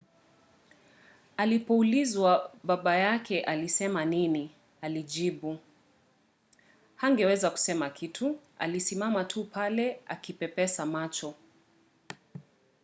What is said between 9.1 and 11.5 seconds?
tu pale akipepesa macho.